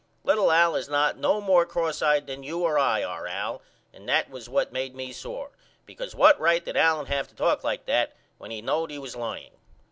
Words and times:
Little 0.23 0.51
Al 0.51 0.75
is 0.75 0.89
not 0.89 1.17
no 1.19 1.39
more 1.39 1.61
X 1.61 2.01
eyed 2.01 2.25
than 2.25 2.41
you 2.41 2.63
or 2.63 2.79
I 2.79 3.03
are 3.03 3.27
Al 3.27 3.61
and 3.93 4.09
that 4.09 4.31
was 4.31 4.49
what 4.49 4.71
made 4.73 4.95
me 4.95 5.13
sore 5.13 5.51
because 5.85 6.15
what 6.15 6.39
right 6.39 6.65
did 6.65 6.75
Allen 6.75 7.05
have 7.05 7.27
to 7.27 7.35
talk 7.35 7.63
like 7.63 7.85
that 7.85 8.15
when 8.39 8.49
he 8.49 8.63
knowed 8.63 8.89
he 8.89 8.97
was 8.97 9.15
lying? 9.15 9.51